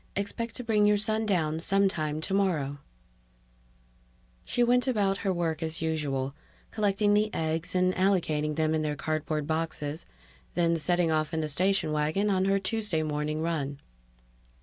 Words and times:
Expect 0.15 0.55
to 0.55 0.63
bring 0.63 0.87
your 0.87 0.97
son 0.97 1.27
down 1.27 1.59
sometime 1.59 2.21
tomorrow_. 2.21 2.79
She 4.43 4.63
went 4.63 4.87
about 4.87 5.17
her 5.19 5.31
work 5.31 5.61
as 5.61 5.79
usual, 5.83 6.33
collecting 6.71 7.13
the 7.13 7.31
eggs 7.35 7.75
and 7.75 7.93
allocating 7.93 8.55
them 8.55 8.73
in 8.73 8.81
their 8.81 8.95
cardboard 8.95 9.45
boxes, 9.45 10.07
then 10.55 10.75
setting 10.77 11.11
off 11.11 11.35
in 11.35 11.39
the 11.41 11.47
station 11.47 11.91
wagon 11.91 12.31
on 12.31 12.45
her 12.45 12.57
Tuesday 12.57 13.03
morning 13.03 13.43
run. 13.43 13.77